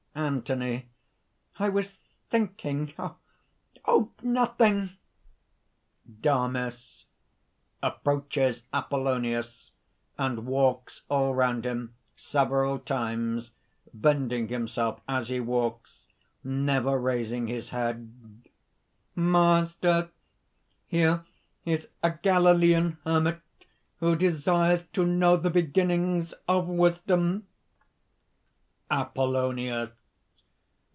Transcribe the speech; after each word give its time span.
ANTHONY. 0.13 0.87
"I 1.57 1.69
was 1.69 2.03
thinking.... 2.29 2.93
Oh! 3.85 4.11
nothing!" 4.21 4.89
DAMIS 6.21 7.05
(approaches 7.81 8.63
Apollonius, 8.73 9.71
and 10.17 10.45
walks 10.45 11.03
all 11.09 11.33
round 11.33 11.65
him 11.65 11.95
several 12.17 12.77
times, 12.77 13.51
bending 13.93 14.49
himself 14.49 14.99
as 15.07 15.29
he 15.29 15.39
walks, 15.39 16.03
never 16.43 16.99
raising 16.99 17.47
his 17.47 17.69
head:) 17.69 18.13
"Master, 19.15 20.09
here 20.87 21.23
is 21.65 21.87
a 22.03 22.11
Galilean 22.11 22.97
hermit 23.05 23.39
who 24.01 24.15
desires 24.17 24.83
to 24.93 25.05
know 25.05 25.37
the 25.37 25.49
beginnings 25.49 26.33
of 26.49 26.67
wisdom." 26.67 27.47
APOLLONIUS. 28.91 29.93